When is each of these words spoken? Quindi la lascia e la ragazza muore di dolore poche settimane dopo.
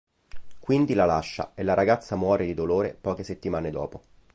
Quindi 0.57 0.95
la 0.95 1.05
lascia 1.05 1.51
e 1.53 1.61
la 1.61 1.75
ragazza 1.75 2.15
muore 2.15 2.47
di 2.47 2.55
dolore 2.55 2.97
poche 2.99 3.23
settimane 3.23 3.69
dopo. 3.69 4.01